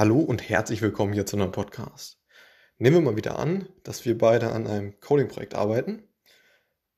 [0.00, 2.18] Hallo und herzlich willkommen hier zu einem Podcast.
[2.78, 6.04] Nehmen wir mal wieder an, dass wir beide an einem Coding-Projekt arbeiten.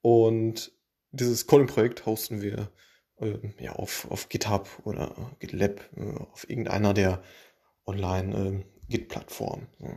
[0.03, 0.71] Und
[1.11, 2.71] dieses Coding-Projekt hosten wir
[3.19, 7.25] äh, ja, auf, auf GitHub oder GitLab, äh, auf irgendeiner der
[7.87, 9.66] Online-Git-Plattformen.
[9.80, 9.96] Äh,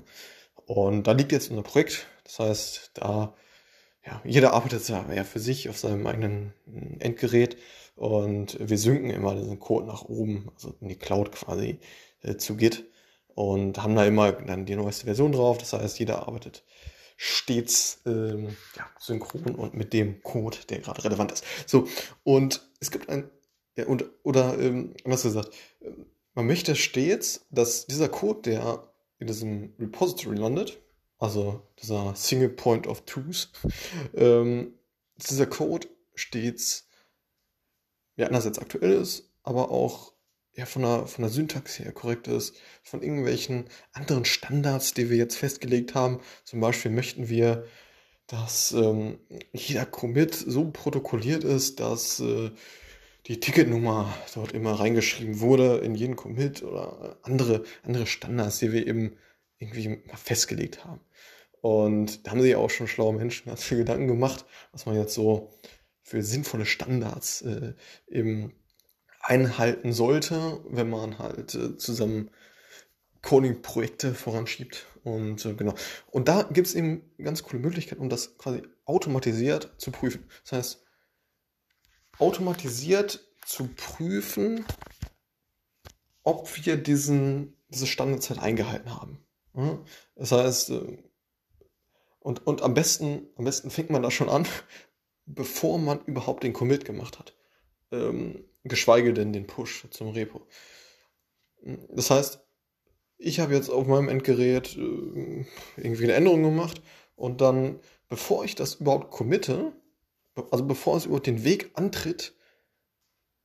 [0.65, 3.35] und da liegt jetzt unser Projekt, das heißt, da
[4.03, 6.55] ja, jeder arbeitet ja für sich auf seinem eigenen
[6.97, 7.57] Endgerät.
[7.95, 11.77] Und wir synken immer diesen Code nach oben, also in die Cloud quasi
[12.23, 12.85] äh, zu Git
[13.35, 15.57] und haben da immer dann die neueste Version drauf.
[15.57, 16.63] Das heißt, jeder arbeitet
[17.17, 21.45] stets ähm, ja, synchron und mit dem Code, der gerade relevant ist.
[21.65, 21.87] So,
[22.23, 23.29] und es gibt ein,
[23.77, 28.83] ja, und, oder ähm, was gesagt, ähm, man möchte stets, dass dieser Code, der
[29.19, 30.77] in diesem Repository landet,
[31.17, 33.49] also dieser Single Point of Truth,
[34.13, 34.73] ähm,
[35.15, 36.89] dieser Code stets
[38.17, 40.14] ja, einerseits aktuell ist, aber auch
[40.55, 45.17] ja, von, der, von der Syntax her korrekt ist, von irgendwelchen anderen Standards, die wir
[45.17, 46.19] jetzt festgelegt haben.
[46.43, 47.65] Zum Beispiel möchten wir,
[48.27, 49.19] dass ähm,
[49.53, 52.51] jeder Commit so protokolliert ist, dass äh,
[53.27, 58.87] die Ticketnummer dort immer reingeschrieben wurde in jeden Commit oder andere, andere Standards, die wir
[58.87, 59.17] eben
[59.59, 61.01] irgendwie festgelegt haben.
[61.61, 65.15] Und da haben sich auch schon schlaue Menschen ganz viel Gedanken gemacht, was man jetzt
[65.15, 65.51] so
[66.03, 67.73] für sinnvolle Standards äh,
[68.07, 68.53] eben
[69.25, 72.31] einhalten sollte, wenn man halt äh, zusammen
[73.21, 74.85] Coding-Projekte voranschiebt.
[75.03, 75.73] Und äh, genau.
[76.11, 80.29] Und da gibt es eben ganz coole Möglichkeiten, um das quasi automatisiert zu prüfen.
[80.43, 80.85] Das heißt,
[82.19, 84.65] automatisiert zu prüfen,
[86.23, 89.25] ob wir diesen, diese Standardzeit eingehalten haben.
[90.15, 90.97] Das heißt, äh,
[92.19, 94.47] und, und am besten, am besten fängt man da schon an,
[95.25, 97.35] bevor man überhaupt den Commit gemacht hat.
[97.91, 100.41] Ähm, geschweige denn den Push zum Repo.
[101.89, 102.39] Das heißt,
[103.17, 105.45] ich habe jetzt auf meinem Endgerät äh,
[105.77, 106.81] irgendwie eine Änderung gemacht
[107.15, 109.71] und dann, bevor ich das überhaupt committe,
[110.51, 112.35] also bevor es überhaupt den Weg antritt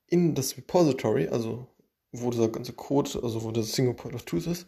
[0.07, 1.69] in das Repository, also
[2.13, 4.67] wo dieser ganze Code, also wo das Single Point of Truth ist,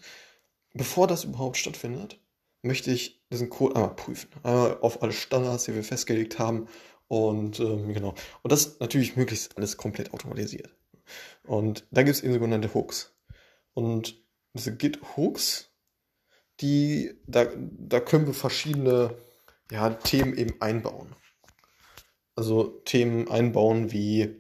[0.73, 2.21] bevor das überhaupt stattfindet,
[2.63, 4.31] möchte ich diesen Code einmal prüfen.
[4.45, 6.69] Einmal auf alle Standards, die wir festgelegt haben.
[7.13, 8.15] Und ähm, genau.
[8.41, 10.75] Und das natürlich möglichst alles komplett automatisiert.
[11.45, 13.15] Und da gibt es eben sogenannte Hooks.
[13.75, 14.25] Und
[14.55, 15.69] diese Git-Hooks,
[16.61, 19.15] die, da, da können wir verschiedene
[19.71, 21.15] ja, Themen eben einbauen.
[22.35, 24.35] Also Themen einbauen wie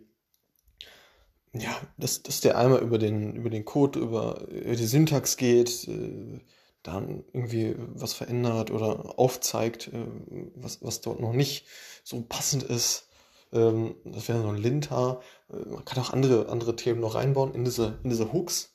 [1.53, 5.87] ja, dass, dass der einmal über den, über den Code, über, über die Syntax geht,
[5.89, 6.41] äh,
[6.83, 10.07] dann irgendwie was verändert oder aufzeigt, äh,
[10.55, 11.67] was, was dort noch nicht
[12.05, 13.09] so passend ist.
[13.53, 15.21] Ähm, das wäre so ein Linter.
[15.51, 18.75] Äh, man kann auch andere, andere Themen noch reinbauen in diese, in diese Hooks,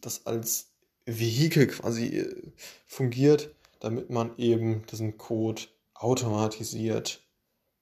[0.00, 0.70] das als
[1.04, 2.52] Vehikel quasi äh,
[2.86, 5.62] fungiert, damit man eben diesen Code
[5.94, 7.22] automatisiert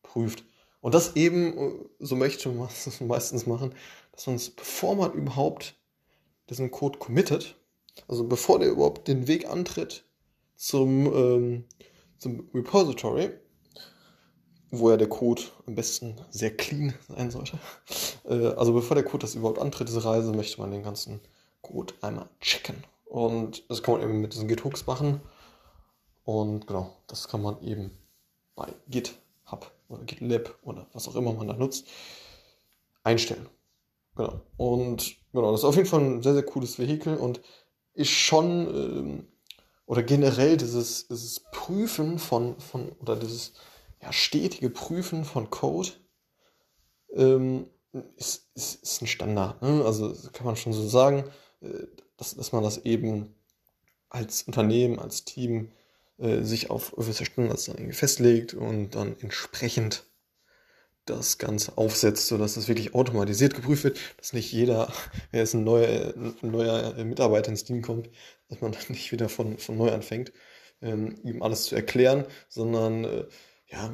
[0.02, 0.44] prüft.
[0.80, 3.74] Und das eben, so möchte man es meistens machen,
[4.12, 5.74] dass man es, bevor man überhaupt
[6.48, 7.56] diesen Code committet,
[8.08, 10.04] also bevor der überhaupt den Weg antritt
[10.54, 11.64] zum, ähm,
[12.18, 13.30] zum Repository,
[14.70, 17.58] wo ja der Code am besten sehr clean sein sollte.
[18.24, 21.20] Äh, also bevor der Code das überhaupt antritt, diese Reise, möchte man den ganzen
[21.62, 22.84] Code einmal checken.
[23.04, 25.20] Und das kann man eben mit diesen Git-Hooks machen.
[26.24, 27.92] Und genau, das kann man eben
[28.56, 31.86] bei GitHub oder GitLab oder was auch immer man da nutzt,
[33.04, 33.48] einstellen.
[34.16, 34.40] Genau.
[34.56, 37.40] Und genau, das ist auf jeden Fall ein sehr, sehr cooles Vehikel und
[37.96, 39.26] ist schon, ähm,
[39.86, 43.54] oder generell dieses, dieses Prüfen von, von, oder dieses
[44.02, 45.90] ja, stetige Prüfen von Code
[47.14, 47.66] ähm,
[48.16, 49.62] ist, ist, ist ein Standard.
[49.62, 49.82] Ne?
[49.84, 51.24] Also kann man schon so sagen,
[51.60, 51.86] äh,
[52.16, 53.34] dass, dass man das eben
[54.08, 55.72] als Unternehmen, als Team
[56.18, 60.04] äh, sich auf gewisse Standards festlegt und dann entsprechend
[61.06, 64.92] das Ganze aufsetzt, sodass das wirklich automatisiert geprüft wird, dass nicht jeder,
[65.30, 68.10] wer jetzt ein neuer, ein neuer Mitarbeiter ins Team kommt,
[68.48, 70.32] dass man dann nicht wieder von, von neu anfängt,
[70.82, 73.24] ähm, ihm alles zu erklären, sondern äh,
[73.68, 73.92] ja,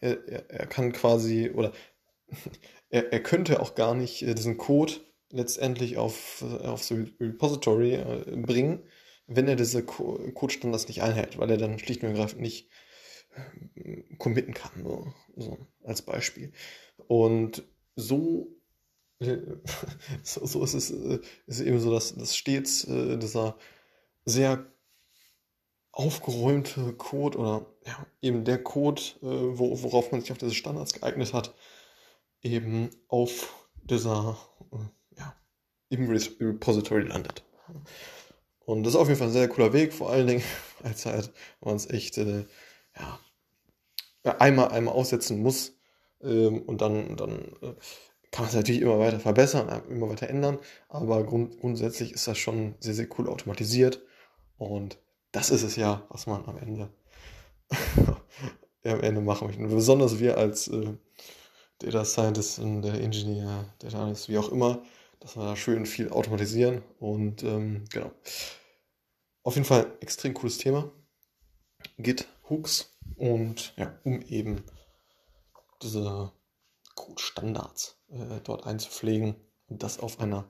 [0.00, 1.72] er, er, kann quasi oder
[2.90, 4.94] er, er könnte auch gar nicht äh, diesen Code
[5.30, 8.82] letztendlich auf, auf so Repository äh, bringen,
[9.26, 12.68] wenn er diese Code-Standards nicht einhält, weil er dann schlicht und ergreifend nicht
[14.18, 16.52] committen kann, so, so als Beispiel.
[17.06, 17.62] Und
[17.96, 18.48] so,
[20.22, 23.56] so, so ist es äh, ist eben so, dass, dass stets äh, dieser
[24.24, 24.66] sehr
[25.92, 30.94] aufgeräumte Code oder ja, eben der Code, äh, wo, worauf man sich auf diese Standards
[30.94, 31.54] geeignet hat,
[32.40, 34.38] eben auf dieser
[34.72, 35.36] äh, ja,
[35.90, 37.44] im Repository landet.
[38.64, 40.44] Und das ist auf jeden Fall ein sehr cooler Weg, vor allen Dingen,
[40.82, 42.44] als halt man es echt äh,
[44.24, 45.72] ja, einmal, einmal aussetzen muss.
[46.22, 47.74] Ähm, und dann, dann äh,
[48.30, 50.58] kann man es natürlich immer weiter verbessern, immer weiter ändern.
[50.88, 54.00] Aber grund, grundsätzlich ist das schon sehr, sehr cool automatisiert.
[54.58, 54.98] Und
[55.32, 56.90] das ist es ja, was man am Ende,
[58.84, 59.62] am Ende machen möchte.
[59.62, 60.94] Und besonders wir als äh,
[61.78, 64.82] Data Scientist und der Ingenieur, Data Analyst, wie auch immer,
[65.20, 66.82] dass wir da schön viel automatisieren.
[67.00, 68.12] Und ähm, genau.
[69.42, 70.90] Auf jeden Fall extrem cooles Thema.
[71.98, 74.62] Git Hooks und ja, um eben
[75.80, 76.32] diese
[76.94, 79.34] Code-Standards äh, dort einzupflegen
[79.68, 80.44] und das auf einer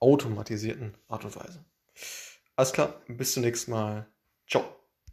[0.00, 1.64] automatisierten Art und Weise.
[2.56, 4.06] Alles klar, bis zum nächsten Mal.